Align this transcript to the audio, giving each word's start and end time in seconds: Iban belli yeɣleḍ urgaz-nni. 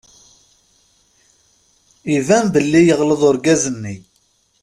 Iban 2.17 2.45
belli 2.53 2.81
yeɣleḍ 2.83 3.21
urgaz-nni. 3.29 3.95